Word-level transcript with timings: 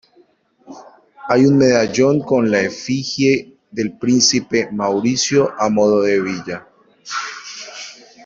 Hay 1.27 1.45
un 1.45 1.59
medallón 1.59 2.21
con 2.21 2.49
la 2.49 2.61
efigie 2.61 3.59
del 3.69 3.99
príncipe 3.99 4.67
Mauricio 4.71 5.53
a 5.59 5.69
modo 5.69 6.01
de 6.01 6.15
hebilla. 6.15 6.67